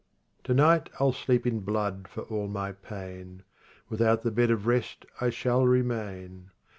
19 0.39 0.43
To 0.45 0.53
night 0.59 0.89
I'll 0.99 1.13
sleep 1.13 1.45
in 1.45 1.59
blood 1.59 2.07
for 2.07 2.21
all 2.23 2.47
my 2.47 2.71
pain; 2.71 3.43
Without 3.87 4.23
the 4.23 4.31
bed 4.31 4.49
of 4.49 4.65
rest 4.65 5.05
I 5.19 5.29
shall 5.29 5.67
remain. 5.67 6.49